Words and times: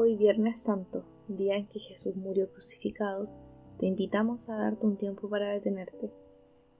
hoy 0.00 0.16
Viernes 0.16 0.62
Santo, 0.62 1.04
día 1.28 1.56
en 1.56 1.66
que 1.66 1.78
Jesús 1.78 2.16
murió 2.16 2.50
crucificado, 2.50 3.28
te 3.78 3.84
invitamos 3.84 4.48
a 4.48 4.56
darte 4.56 4.86
un 4.86 4.96
tiempo 4.96 5.28
para 5.28 5.52
detenerte, 5.52 6.10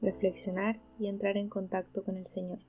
reflexionar 0.00 0.80
y 0.98 1.06
entrar 1.06 1.36
en 1.36 1.50
contacto 1.50 2.02
con 2.02 2.16
el 2.16 2.26
Señor. 2.28 2.60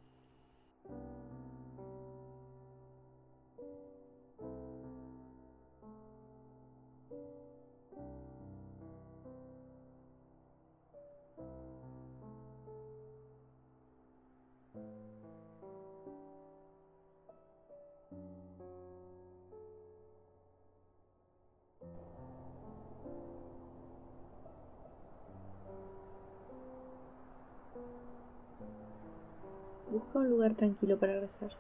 Busca 29.92 30.20
un 30.20 30.30
lugar 30.30 30.56
tranquilo 30.56 30.98
para 30.98 31.20
rezar. 31.20 31.52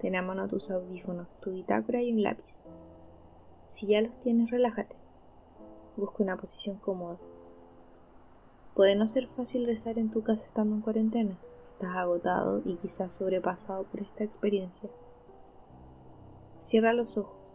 Ten 0.00 0.16
a 0.16 0.22
mano 0.22 0.48
tus 0.48 0.70
audífonos, 0.70 1.28
tu 1.42 1.52
bitácora 1.52 2.00
y 2.00 2.10
un 2.10 2.22
lápiz. 2.22 2.64
Si 3.68 3.86
ya 3.86 4.00
los 4.00 4.18
tienes, 4.22 4.50
relájate. 4.50 4.96
Busca 5.94 6.22
una 6.22 6.38
posición 6.38 6.78
cómoda. 6.78 7.18
Puede 8.74 8.96
no 8.96 9.06
ser 9.08 9.26
fácil 9.26 9.66
rezar 9.66 9.98
en 9.98 10.10
tu 10.10 10.22
casa 10.22 10.46
estando 10.46 10.74
en 10.74 10.80
cuarentena. 10.80 11.36
Estás 11.74 11.94
agotado 11.94 12.62
y 12.64 12.76
quizás 12.76 13.12
sobrepasado 13.12 13.84
por 13.84 14.00
esta 14.00 14.24
experiencia. 14.24 14.88
Cierra 16.60 16.94
los 16.94 17.18
ojos. 17.18 17.54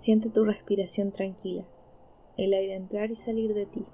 Siente 0.00 0.28
tu 0.28 0.44
respiración 0.44 1.12
tranquila, 1.12 1.62
el 2.36 2.52
aire 2.52 2.74
entrar 2.74 3.12
y 3.12 3.16
salir 3.16 3.54
de 3.54 3.66
ti. 3.66 3.86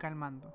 Calmando, 0.00 0.52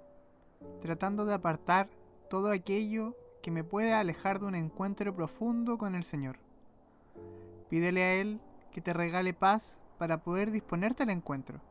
tratando 0.81 1.23
de 1.25 1.35
apartar 1.35 1.87
todo 2.29 2.51
aquello 2.51 3.15
que 3.43 3.51
me 3.51 3.63
puede 3.63 3.93
alejar 3.93 4.39
de 4.39 4.47
un 4.47 4.55
encuentro 4.55 5.15
profundo 5.15 5.77
con 5.77 5.93
el 5.93 6.03
Señor. 6.03 6.39
Pídele 7.69 8.01
a 8.01 8.15
Él 8.15 8.41
que 8.71 8.81
te 8.81 8.91
regale 8.91 9.33
paz 9.33 9.77
para 9.99 10.23
poder 10.23 10.49
disponerte 10.49 11.03
al 11.03 11.11
encuentro. 11.11 11.61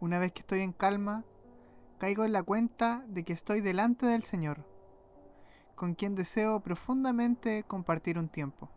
Una 0.00 0.18
vez 0.18 0.32
que 0.32 0.40
estoy 0.40 0.60
en 0.60 0.72
calma, 0.72 1.24
caigo 1.96 2.26
en 2.26 2.32
la 2.32 2.42
cuenta 2.42 3.02
de 3.08 3.24
que 3.24 3.32
estoy 3.32 3.62
delante 3.62 4.04
del 4.04 4.22
Señor, 4.22 4.66
con 5.74 5.94
quien 5.94 6.14
deseo 6.14 6.60
profundamente 6.60 7.64
compartir 7.66 8.18
un 8.18 8.28
tiempo. 8.28 8.68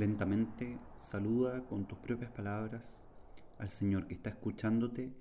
Lentamente 0.00 0.78
saluda 0.96 1.62
con 1.66 1.86
tus 1.86 1.98
propias 1.98 2.30
palabras 2.30 3.06
al 3.58 3.68
Señor 3.68 4.06
que 4.06 4.14
está 4.14 4.30
escuchándote 4.30 5.12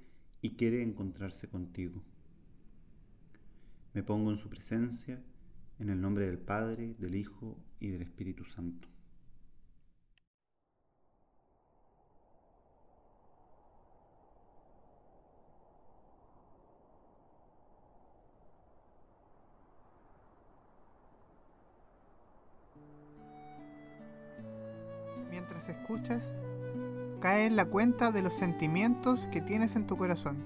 y 0.41 0.51
quiere 0.51 0.81
encontrarse 0.81 1.49
contigo. 1.49 2.01
Me 3.93 4.03
pongo 4.03 4.31
en 4.31 4.37
su 4.37 4.47
presencia 4.47 5.21
en 5.79 5.89
el 5.89 5.99
nombre 5.99 6.27
del 6.27 6.39
Padre, 6.39 6.95
del 6.97 7.15
Hijo 7.15 7.57
y 7.81 7.89
del 7.89 8.03
Espíritu 8.03 8.45
Santo. 8.45 8.87
Escuchas, 25.69 26.33
cae 27.19 27.45
en 27.45 27.55
la 27.55 27.65
cuenta 27.65 28.11
de 28.11 28.23
los 28.23 28.33
sentimientos 28.33 29.27
que 29.31 29.39
tienes 29.39 29.75
en 29.75 29.85
tu 29.85 29.97
corazón. 29.97 30.37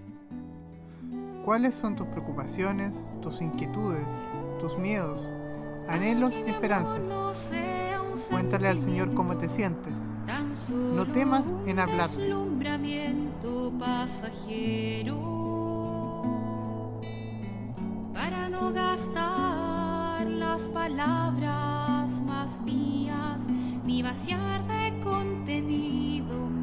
¿Cuáles 1.46 1.76
son 1.76 1.96
tus 1.96 2.08
preocupaciones, 2.08 2.96
tus 3.22 3.42
inquietudes, 3.42 4.08
tus 4.60 4.78
miedos, 4.78 5.26
anhelos 5.88 6.34
y 6.46 6.50
esperanzas? 6.50 7.02
Cuéntale 8.30 8.68
al 8.68 8.80
Señor 8.80 9.14
cómo 9.14 9.38
te 9.38 9.48
sientes. 9.50 9.94
No 10.70 11.06
temas 11.06 11.52
en 11.66 11.80
hablarle. 11.80 12.34
Para 18.14 18.50
no 18.50 18.72
gastar 18.74 20.28
las 20.28 20.68
palabras 20.70 22.22
más 22.22 22.62
mías 22.62 23.46
ni 23.86 24.02
vaciar 24.02 24.66
de 24.66 24.83
contenido 25.44 26.63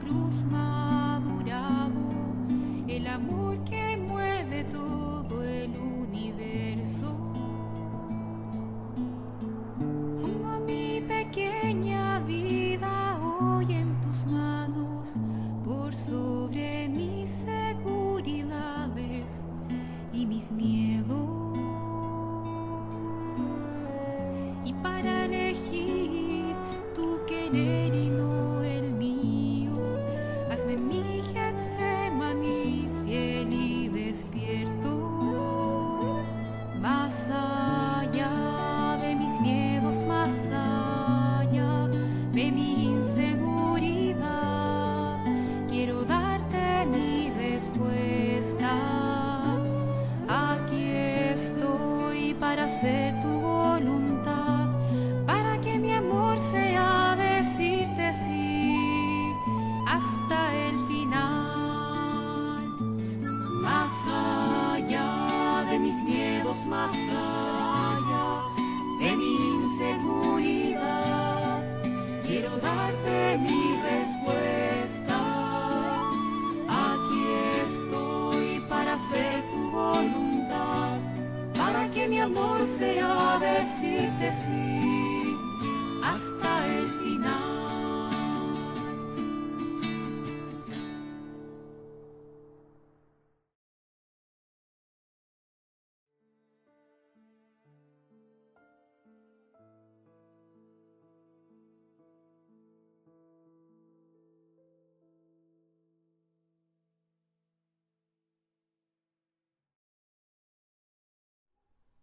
Cruz 0.00 0.44
madurado, 0.44 1.92
el 2.88 3.06
amor 3.06 3.62
que 3.64 3.96
mueve 3.96 4.64
todo 4.64 5.01
para 52.54 52.64
hacer 52.64 53.14
tu 53.22 53.41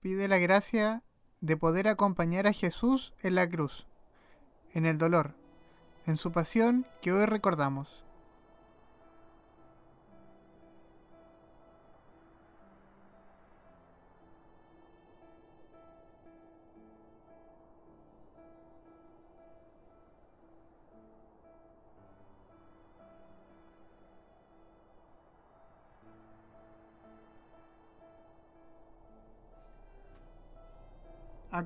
Pide 0.02 0.30
la 0.30 0.38
gracia 0.38 1.04
de 1.42 1.58
poder 1.58 1.90
acompañar 1.90 2.48
a 2.48 2.54
Jesús 2.54 3.14
en 3.22 3.36
la 3.36 3.50
cruz, 3.50 3.86
en 4.74 4.86
el 4.86 4.98
dolor, 4.98 5.36
en 6.06 6.16
su 6.16 6.32
pasión 6.32 6.88
que 7.02 7.12
hoy 7.12 7.26
recordamos. 7.26 8.06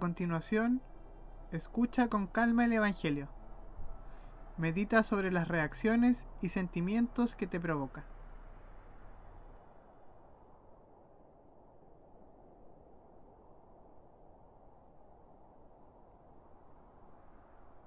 Continuación, 0.03 0.81
escucha 1.53 2.09
con 2.09 2.27
calma 2.27 2.65
el 2.65 2.73
Evangelio. 2.73 3.29
Medita 4.57 5.01
sobre 5.01 5.31
las 5.31 5.47
reacciones 5.47 6.27
y 6.41 6.49
sentimientos 6.49 7.37
que 7.37 7.47
te 7.47 7.57
provoca. 7.57 8.05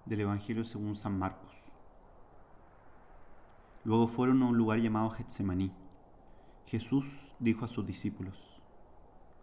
del 0.07 0.21
Evangelio 0.21 0.65
según 0.65 0.95
San 0.95 1.19
Marcos. 1.19 1.53
Luego 3.85 4.07
fueron 4.07 4.43
a 4.43 4.47
un 4.47 4.57
lugar 4.57 4.79
llamado 4.79 5.11
Getsemaní. 5.11 5.71
Jesús 6.65 7.35
dijo 7.41 7.67
a 7.67 7.69
sus 7.69 7.85
discípulos, 7.85 8.63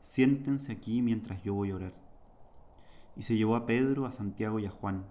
siéntense 0.01 0.71
aquí 0.71 1.03
mientras 1.03 1.43
yo 1.43 1.53
voy 1.53 1.69
a 1.69 1.75
orar. 1.75 2.02
Y 3.15 3.23
se 3.23 3.35
llevó 3.35 3.55
a 3.55 3.65
Pedro, 3.65 4.05
a 4.05 4.11
Santiago 4.11 4.59
y 4.59 4.65
a 4.65 4.71
Juan, 4.71 5.05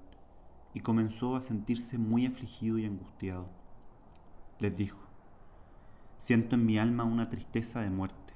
y 0.75 0.81
comenzó 0.81 1.37
a 1.37 1.43
sentirse 1.43 1.99
muy 1.99 2.27
afligido 2.27 2.79
y 2.79 2.87
angustiado. 2.87 3.49
Les 4.59 4.77
dijo, 4.77 4.99
siento 6.19 6.57
en 6.57 6.67
mi 6.67 6.79
alma 6.79 7.05
una 7.05 7.31
tristeza 7.31 7.81
de 7.81 7.91
muerte. 7.91 8.35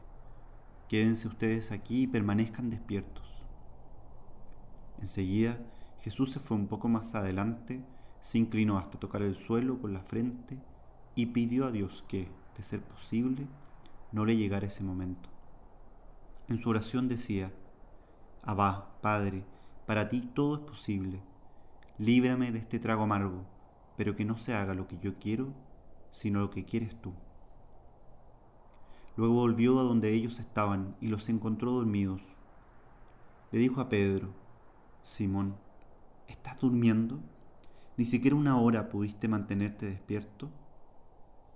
Quédense 0.89 1.29
ustedes 1.29 1.73
aquí 1.73 2.03
y 2.03 2.07
permanezcan 2.07 2.71
despiertos. 2.71 3.27
Enseguida 4.99 5.59
Jesús 6.01 6.31
se 6.31 6.41
fue 6.41 6.57
un 6.57 6.69
poco 6.69 6.89
más 6.89 7.15
adelante, 7.15 7.85
se 8.21 8.39
inclinó 8.39 8.79
hasta 8.79 8.99
tocar 8.99 9.23
el 9.23 9.35
suelo 9.35 9.81
con 9.81 9.93
la 9.93 10.01
frente 10.01 10.59
y 11.17 11.27
pidió 11.27 11.67
a 11.67 11.73
Dios 11.73 12.05
que, 12.07 12.29
de 12.57 12.63
ser 12.63 12.81
posible, 12.81 13.47
no 14.13 14.25
le 14.25 14.37
llegara 14.37 14.69
ese 14.69 14.85
momento. 14.85 15.29
En 16.49 16.59
su 16.59 16.71
oración 16.71 17.09
decía, 17.09 17.53
Abba, 18.43 19.01
Padre, 19.01 19.45
para 19.87 20.09
ti 20.09 20.21
todo 20.21 20.57
es 20.57 20.61
posible. 20.61 21.23
Líbrame 21.99 22.53
de 22.53 22.59
este 22.59 22.79
trago 22.79 23.05
amargo, 23.05 23.45
pero 23.97 24.17
que 24.17 24.25
no 24.25 24.37
se 24.37 24.55
haga 24.55 24.75
lo 24.75 24.87
que 24.89 24.99
yo 24.99 25.15
quiero, 25.19 25.55
sino 26.11 26.41
lo 26.41 26.51
que 26.51 26.65
quieres 26.65 27.01
tú. 27.01 27.13
Luego 29.17 29.35
volvió 29.35 29.79
a 29.79 29.85
donde 29.85 30.13
ellos 30.13 30.41
estaban 30.41 30.95
y 31.01 31.07
los 31.07 31.29
encontró 31.29 31.73
dormidos. 31.73 32.21
Le 33.53 33.61
dijo 33.61 33.81
a 33.81 33.89
Pedro, 33.89 34.35
Simón, 35.05 35.57
¿estás 36.27 36.59
durmiendo? 36.61 37.21
¿Ni 37.97 38.05
siquiera 38.05 38.37
una 38.37 38.59
hora 38.61 38.91
pudiste 38.91 39.29
mantenerte 39.29 39.87
despierto? 39.87 40.51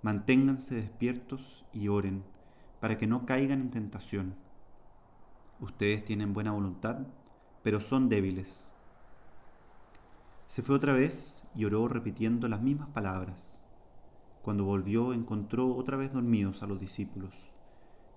Manténganse 0.01 0.75
despiertos 0.75 1.65
y 1.71 1.89
oren, 1.89 2.23
para 2.79 2.97
que 2.97 3.05
no 3.05 3.27
caigan 3.27 3.61
en 3.61 3.69
tentación. 3.69 4.35
Ustedes 5.59 6.03
tienen 6.03 6.33
buena 6.33 6.51
voluntad, 6.53 7.05
pero 7.63 7.79
son 7.79 8.09
débiles. 8.09 8.71
Se 10.47 10.61
fue 10.61 10.75
otra 10.75 10.93
vez 10.93 11.47
y 11.55 11.65
oró 11.65 11.87
repitiendo 11.87 12.47
las 12.47 12.61
mismas 12.61 12.89
palabras. 12.89 13.63
Cuando 14.41 14.65
volvió 14.65 15.13
encontró 15.13 15.75
otra 15.75 15.97
vez 15.97 16.11
dormidos 16.11 16.63
a 16.63 16.67
los 16.67 16.79
discípulos, 16.79 17.33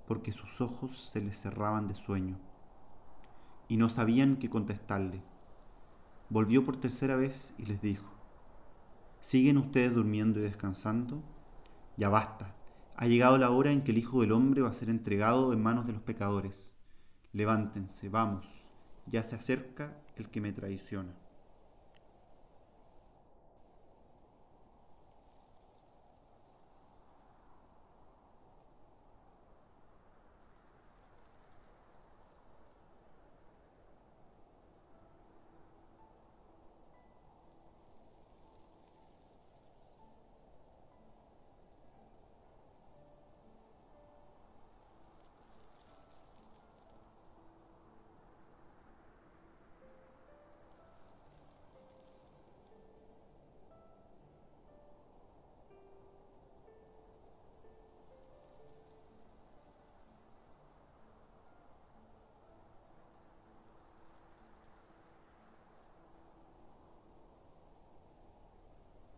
porque 0.07 0.33
sus 0.33 0.61
ojos 0.61 0.99
se 0.99 1.21
les 1.21 1.39
cerraban 1.39 1.87
de 1.87 1.95
sueño, 1.95 2.39
y 3.69 3.77
no 3.77 3.89
sabían 3.89 4.37
qué 4.37 4.49
contestarle. 4.51 5.23
volvió 6.31 6.65
por 6.65 6.79
tercera 6.79 7.17
vez 7.17 7.55
y 7.59 7.67
les 7.67 7.81
dijo, 7.83 8.11
¿siguen 9.21 9.59
ustedes 9.59 9.95
durmiendo 9.95 10.41
y 10.41 10.43
descansando? 10.43 11.23
Ya 11.97 12.09
basta, 12.09 12.55
ha 12.97 13.07
llegado 13.07 13.39
la 13.39 13.51
hora 13.51 13.71
en 13.71 13.83
que 13.83 13.93
el 13.93 13.99
Hijo 13.99 14.23
del 14.23 14.33
Hombre 14.33 14.63
va 14.63 14.71
a 14.71 14.75
ser 14.75 14.89
entregado 14.89 15.53
en 15.53 15.63
manos 15.63 15.87
de 15.87 15.93
los 15.93 16.03
pecadores. 16.03 16.75
Levántense, 17.33 18.09
vamos, 18.09 18.64
ya 19.07 19.23
se 19.23 19.37
acerca 19.37 19.97
el 20.17 20.29
que 20.31 20.41
me 20.41 20.53
traiciona. 20.53 21.13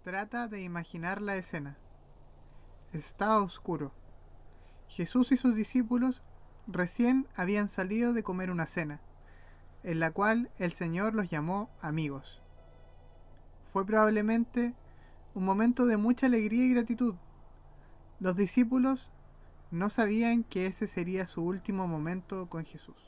Trata 0.07 0.47
de 0.47 0.63
imaginar 0.63 1.21
la 1.21 1.35
escena. 1.35 1.77
Está 2.93 3.41
oscuro. 3.41 3.91
Jesús 4.87 5.33
y 5.33 5.37
sus 5.37 5.57
discípulos 5.57 6.23
recién 6.69 7.27
habían 7.35 7.69
salido 7.69 8.13
de 8.13 8.23
comer 8.23 8.53
una 8.53 8.67
cena, 8.67 9.01
en 9.83 9.99
la 9.99 10.13
cual 10.13 10.49
el 10.59 10.71
Señor 10.71 11.13
los 11.15 11.29
llamó 11.29 11.71
amigos. 11.81 12.41
Fue 13.73 13.85
probablemente 13.85 14.75
un 15.35 15.45
momento 15.45 15.87
de 15.87 15.97
mucha 15.97 16.27
alegría 16.27 16.67
y 16.67 16.71
gratitud. 16.71 17.17
Los 18.21 18.37
discípulos 18.37 19.11
no 19.73 19.91
sabían 19.91 20.45
que 20.45 20.67
ese 20.67 20.87
sería 20.87 21.27
su 21.27 21.43
último 21.43 21.89
momento 21.89 22.49
con 22.49 22.65
Jesús. 22.65 23.06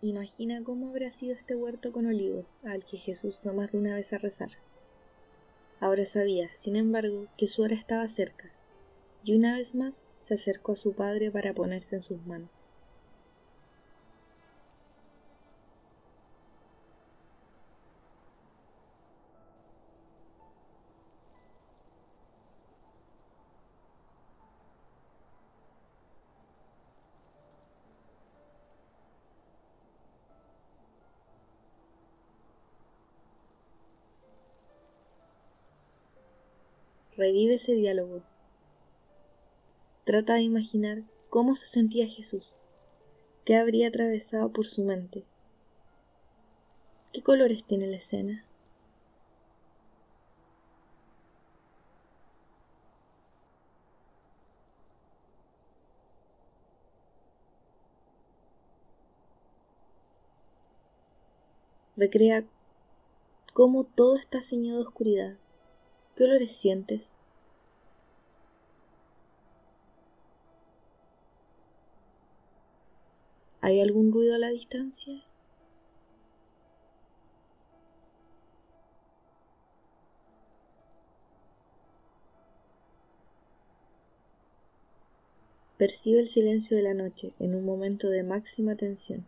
Imagina 0.00 0.62
cómo 0.62 0.90
habrá 0.90 1.10
sido 1.10 1.34
este 1.34 1.56
huerto 1.56 1.90
con 1.90 2.06
olivos 2.06 2.46
al 2.62 2.84
que 2.84 2.98
Jesús 2.98 3.40
fue 3.42 3.52
más 3.52 3.72
de 3.72 3.78
una 3.78 3.96
vez 3.96 4.12
a 4.12 4.18
rezar. 4.18 4.50
Ahora 5.80 6.06
sabía, 6.06 6.48
sin 6.54 6.76
embargo, 6.76 7.26
que 7.36 7.48
su 7.48 7.62
hora 7.62 7.74
estaba 7.74 8.08
cerca, 8.08 8.52
y 9.24 9.34
una 9.34 9.56
vez 9.56 9.74
más 9.74 10.04
se 10.20 10.34
acercó 10.34 10.72
a 10.72 10.76
su 10.76 10.92
padre 10.92 11.32
para 11.32 11.52
ponerse 11.52 11.96
en 11.96 12.02
sus 12.02 12.24
manos. 12.26 12.67
Revive 37.18 37.54
ese 37.54 37.72
diálogo. 37.72 38.22
Trata 40.04 40.34
de 40.34 40.42
imaginar 40.42 41.02
cómo 41.30 41.56
se 41.56 41.66
sentía 41.66 42.06
Jesús, 42.06 42.54
qué 43.44 43.56
habría 43.56 43.88
atravesado 43.88 44.52
por 44.52 44.66
su 44.66 44.84
mente, 44.84 45.24
qué 47.12 47.20
colores 47.20 47.64
tiene 47.64 47.88
la 47.88 47.96
escena. 47.96 48.44
Recrea 61.96 62.44
cómo 63.54 63.82
todo 63.82 64.14
está 64.18 64.40
ceñido 64.40 64.76
de 64.76 64.84
oscuridad. 64.84 65.34
¿Qué 66.18 66.24
olores 66.24 66.50
sientes? 66.56 67.12
¿Hay 73.60 73.80
algún 73.80 74.10
ruido 74.10 74.34
a 74.34 74.38
la 74.38 74.48
distancia? 74.48 75.22
Percibe 85.76 86.18
el 86.18 86.26
silencio 86.26 86.76
de 86.76 86.82
la 86.82 86.94
noche 86.94 87.32
en 87.38 87.54
un 87.54 87.64
momento 87.64 88.08
de 88.08 88.24
máxima 88.24 88.74
tensión. 88.74 89.24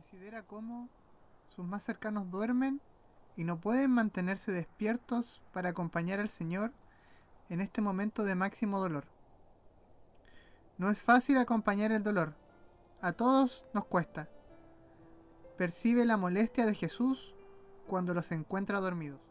Considera 0.00 0.42
cómo 0.42 0.88
sus 1.54 1.66
más 1.66 1.82
cercanos 1.82 2.30
duermen 2.30 2.80
y 3.36 3.44
no 3.44 3.60
pueden 3.60 3.90
mantenerse 3.90 4.50
despiertos 4.50 5.42
para 5.52 5.70
acompañar 5.70 6.20
al 6.20 6.30
Señor 6.30 6.72
en 7.50 7.60
este 7.60 7.82
momento 7.82 8.24
de 8.24 8.34
máximo 8.34 8.80
dolor. 8.80 9.04
No 10.78 10.88
es 10.88 11.02
fácil 11.02 11.36
acompañar 11.36 11.92
el 11.92 12.02
dolor, 12.02 12.34
a 13.02 13.12
todos 13.12 13.66
nos 13.74 13.84
cuesta. 13.84 14.28
Percibe 15.58 16.06
la 16.06 16.16
molestia 16.16 16.64
de 16.64 16.74
Jesús 16.74 17.34
cuando 17.86 18.14
los 18.14 18.32
encuentra 18.32 18.80
dormidos. 18.80 19.29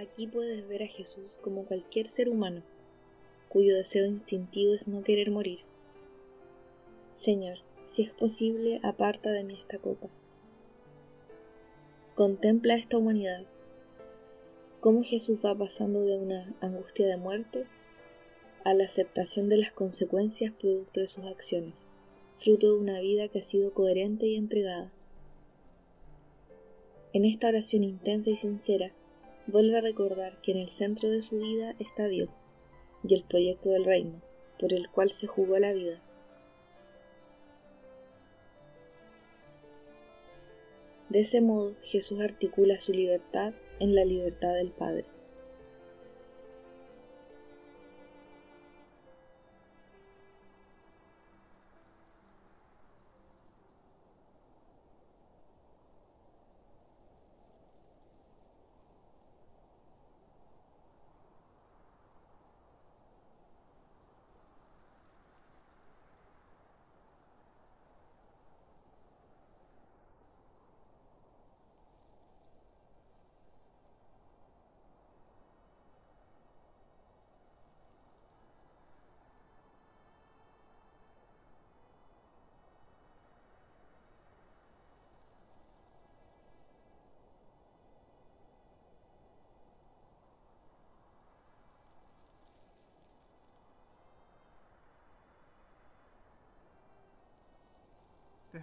Aquí 0.00 0.26
puedes 0.26 0.66
ver 0.66 0.82
a 0.82 0.86
Jesús 0.86 1.38
como 1.42 1.66
cualquier 1.66 2.06
ser 2.06 2.30
humano, 2.30 2.62
cuyo 3.50 3.76
deseo 3.76 4.06
instintivo 4.06 4.72
es 4.72 4.88
no 4.88 5.02
querer 5.02 5.30
morir. 5.30 5.58
Señor, 7.12 7.58
si 7.84 8.04
es 8.04 8.10
posible, 8.10 8.80
aparta 8.82 9.30
de 9.30 9.44
mí 9.44 9.58
esta 9.58 9.76
copa. 9.76 10.08
Contempla 12.14 12.76
esta 12.76 12.96
humanidad, 12.96 13.44
cómo 14.80 15.04
Jesús 15.04 15.38
va 15.44 15.54
pasando 15.54 16.00
de 16.00 16.16
una 16.16 16.50
angustia 16.62 17.06
de 17.06 17.18
muerte 17.18 17.66
a 18.64 18.72
la 18.72 18.84
aceptación 18.84 19.50
de 19.50 19.58
las 19.58 19.72
consecuencias 19.72 20.54
producto 20.54 21.00
de 21.00 21.08
sus 21.08 21.26
acciones, 21.26 21.86
fruto 22.38 22.68
de 22.68 22.78
una 22.78 23.00
vida 23.00 23.28
que 23.28 23.40
ha 23.40 23.42
sido 23.42 23.74
coherente 23.74 24.26
y 24.26 24.36
entregada. 24.36 24.90
En 27.12 27.26
esta 27.26 27.48
oración 27.48 27.84
intensa 27.84 28.30
y 28.30 28.36
sincera, 28.36 28.94
vuelve 29.46 29.78
a 29.78 29.80
recordar 29.80 30.40
que 30.42 30.52
en 30.52 30.58
el 30.58 30.70
centro 30.70 31.10
de 31.10 31.22
su 31.22 31.38
vida 31.38 31.74
está 31.78 32.06
Dios 32.06 32.30
y 33.02 33.14
el 33.14 33.24
proyecto 33.24 33.70
del 33.70 33.84
reino, 33.84 34.20
por 34.58 34.72
el 34.72 34.88
cual 34.90 35.10
se 35.10 35.26
jugó 35.26 35.58
la 35.58 35.72
vida. 35.72 36.00
De 41.08 41.20
ese 41.20 41.40
modo, 41.40 41.74
Jesús 41.82 42.20
articula 42.20 42.78
su 42.78 42.92
libertad 42.92 43.52
en 43.80 43.96
la 43.96 44.04
libertad 44.04 44.54
del 44.54 44.70
Padre. 44.70 45.06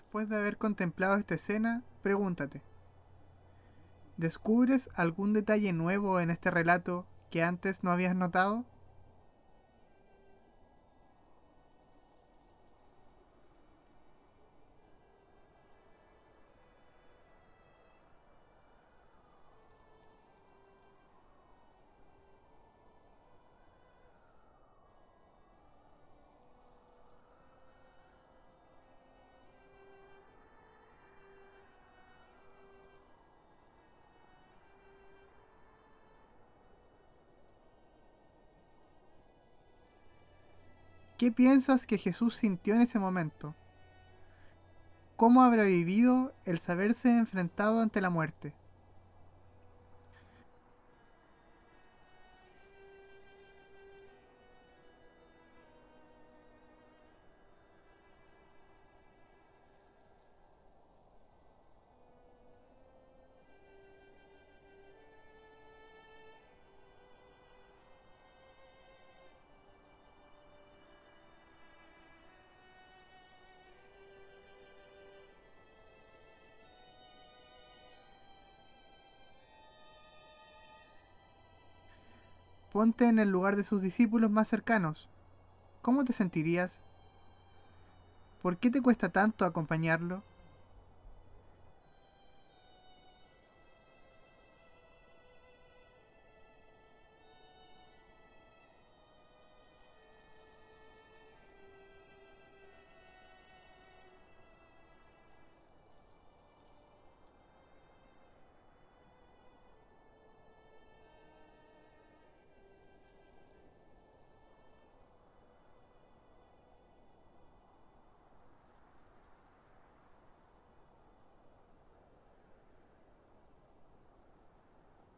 Después 0.07 0.29
de 0.29 0.37
haber 0.37 0.55
contemplado 0.55 1.17
esta 1.17 1.35
escena, 1.35 1.83
pregúntate, 2.01 2.61
¿descubres 4.15 4.89
algún 4.95 5.33
detalle 5.33 5.73
nuevo 5.73 6.21
en 6.21 6.29
este 6.29 6.49
relato 6.49 7.05
que 7.29 7.43
antes 7.43 7.83
no 7.83 7.91
habías 7.91 8.15
notado? 8.15 8.63
¿Qué 41.17 41.31
piensas 41.31 41.87
que 41.87 41.97
Jesús 41.97 42.35
sintió 42.35 42.75
en 42.75 42.81
ese 42.81 42.99
momento? 42.99 43.55
¿Cómo 45.15 45.41
habrá 45.41 45.63
vivido 45.63 46.31
el 46.45 46.59
saberse 46.59 47.17
enfrentado 47.17 47.79
ante 47.81 48.01
la 48.01 48.11
muerte? 48.11 48.53
Ponte 82.77 83.07
en 83.07 83.17
el 83.17 83.31
lugar 83.31 83.55
de 83.55 83.63
sus 83.63 83.81
discípulos 83.81 84.29
más 84.29 84.47
cercanos. 84.47 85.09
¿Cómo 85.81 86.05
te 86.05 86.13
sentirías? 86.13 86.77
¿Por 88.43 88.57
qué 88.57 88.69
te 88.69 88.83
cuesta 88.83 89.09
tanto 89.09 89.45
acompañarlo? 89.45 90.21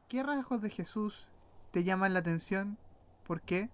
¿Qué 0.10 0.24
rasgos 0.24 0.60
de 0.64 0.72
Jesús 0.72 1.28
te 1.70 1.84
llaman 1.84 2.16
la 2.16 2.22
atención? 2.22 2.80
¿Por 3.28 3.42
qué? 3.42 3.70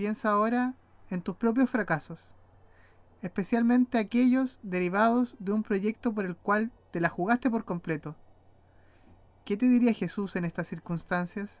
Piensa 0.00 0.30
ahora 0.30 0.72
en 1.10 1.20
tus 1.20 1.36
propios 1.36 1.68
fracasos, 1.68 2.30
especialmente 3.20 3.98
aquellos 3.98 4.58
derivados 4.62 5.36
de 5.40 5.52
un 5.52 5.62
proyecto 5.62 6.14
por 6.14 6.24
el 6.24 6.36
cual 6.36 6.70
te 6.90 7.02
la 7.02 7.10
jugaste 7.10 7.50
por 7.50 7.66
completo. 7.66 8.16
¿Qué 9.44 9.58
te 9.58 9.66
diría 9.68 9.92
Jesús 9.92 10.36
en 10.36 10.46
estas 10.46 10.68
circunstancias? 10.68 11.60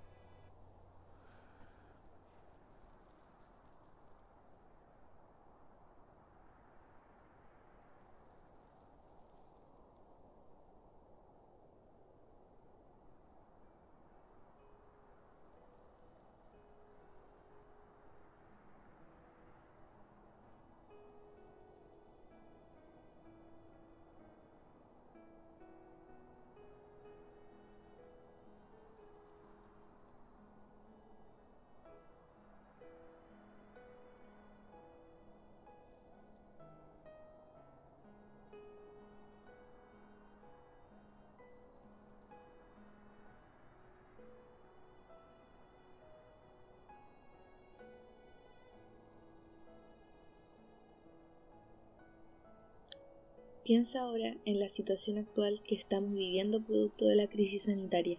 Piensa 53.70 54.00
ahora 54.00 54.34
en 54.46 54.58
la 54.58 54.68
situación 54.68 55.18
actual 55.18 55.62
que 55.62 55.76
estamos 55.76 56.12
viviendo 56.12 56.60
producto 56.60 57.04
de 57.04 57.14
la 57.14 57.28
crisis 57.28 57.66
sanitaria. 57.66 58.18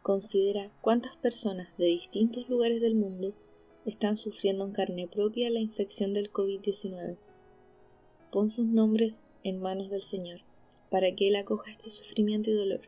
Considera 0.00 0.70
cuántas 0.80 1.16
personas 1.16 1.76
de 1.76 1.86
distintos 1.86 2.48
lugares 2.48 2.80
del 2.80 2.94
mundo 2.94 3.34
están 3.86 4.16
sufriendo 4.16 4.64
en 4.64 4.70
carne 4.70 5.08
propia 5.08 5.50
la 5.50 5.58
infección 5.58 6.14
del 6.14 6.30
COVID-19. 6.32 7.16
Pon 8.30 8.50
sus 8.50 8.66
nombres 8.66 9.24
en 9.42 9.60
manos 9.60 9.90
del 9.90 10.02
Señor, 10.02 10.42
para 10.88 11.12
que 11.16 11.26
Él 11.26 11.34
acoja 11.34 11.72
este 11.72 11.90
sufrimiento 11.90 12.48
y 12.48 12.54
dolor. 12.54 12.82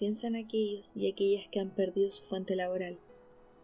Piensa 0.00 0.28
en 0.28 0.36
aquellos 0.36 0.90
y 0.96 1.10
aquellas 1.10 1.46
que 1.48 1.60
han 1.60 1.68
perdido 1.68 2.10
su 2.10 2.22
fuente 2.22 2.56
laboral, 2.56 2.96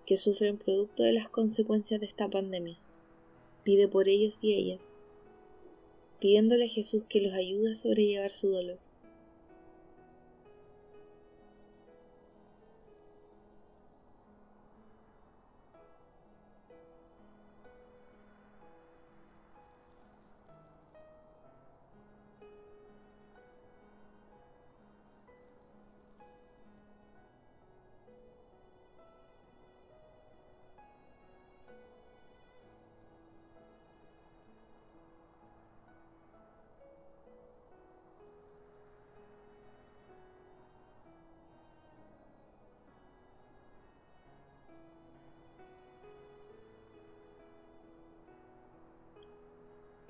que 0.04 0.18
sufren 0.18 0.58
producto 0.58 1.02
de 1.02 1.14
las 1.14 1.30
consecuencias 1.30 1.98
de 1.98 2.04
esta 2.04 2.28
pandemia. 2.28 2.76
Pide 3.64 3.88
por 3.88 4.06
ellos 4.06 4.38
y 4.42 4.52
ellas, 4.52 4.90
pidiéndole 6.20 6.66
a 6.66 6.68
Jesús 6.68 7.04
que 7.08 7.22
los 7.22 7.32
ayude 7.32 7.72
a 7.72 7.74
sobrellevar 7.74 8.34
su 8.34 8.50
dolor. 8.50 8.78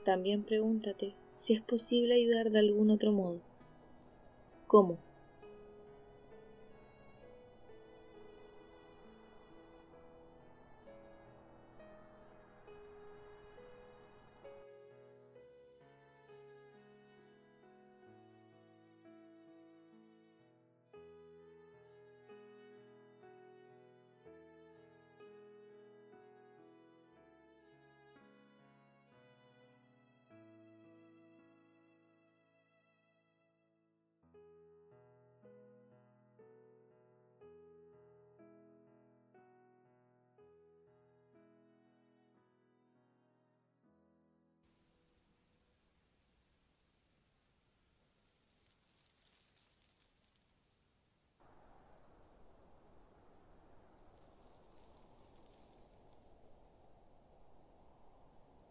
También 0.07 0.45
pregúntate 0.45 1.17
si 1.35 1.53
es 1.55 1.63
posible 1.63 2.15
ayudar 2.15 2.53
de 2.53 2.61
algún 2.61 2.91
otro 2.91 3.11
modo. 3.11 3.41
¿Cómo? 4.69 4.99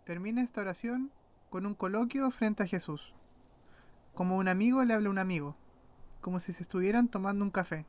Termina 0.05 0.43
esta 0.43 0.61
oración 0.61 1.11
con 1.49 1.65
un 1.65 1.73
coloquio 1.73 2.29
frente 2.29 2.61
a 2.61 2.67
Jesús, 2.67 3.15
como 4.13 4.37
un 4.37 4.47
amigo 4.47 4.83
le 4.83 4.93
habla 4.93 5.07
a 5.07 5.11
un 5.11 5.17
amigo, 5.17 5.55
como 6.21 6.39
si 6.39 6.53
se 6.53 6.61
estuvieran 6.61 7.07
tomando 7.07 7.43
un 7.43 7.49
café. 7.49 7.87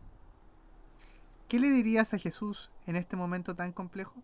¿Qué 1.47 1.61
le 1.61 1.69
dirías 1.69 2.15
a 2.15 2.19
Jesús 2.19 2.71
en 2.87 2.97
este 2.97 3.17
momento 3.17 3.55
tan 3.55 3.71
complejo? 3.71 4.15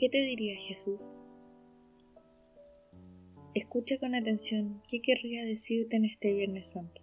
¿Qué 0.00 0.08
te 0.08 0.22
diría 0.22 0.58
Jesús? 0.66 1.14
Escucha 3.54 3.98
con 3.98 4.14
atención 4.14 4.82
qué 4.88 5.02
querría 5.02 5.44
decirte 5.44 5.96
en 5.96 6.06
este 6.06 6.32
Viernes 6.32 6.70
Santo. 6.70 6.99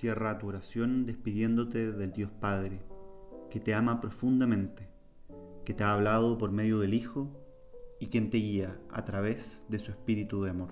Cierra 0.00 0.38
tu 0.38 0.48
oración 0.48 1.04
despidiéndote 1.04 1.92
del 1.92 2.12
Dios 2.12 2.30
Padre, 2.30 2.80
que 3.50 3.60
te 3.60 3.74
ama 3.74 4.00
profundamente, 4.00 4.88
que 5.62 5.74
te 5.74 5.84
ha 5.84 5.92
hablado 5.92 6.38
por 6.38 6.52
medio 6.52 6.78
del 6.78 6.94
Hijo 6.94 7.28
y 8.00 8.06
quien 8.06 8.30
te 8.30 8.38
guía 8.38 8.80
a 8.88 9.04
través 9.04 9.66
de 9.68 9.78
su 9.78 9.90
espíritu 9.90 10.42
de 10.42 10.52
amor. 10.52 10.70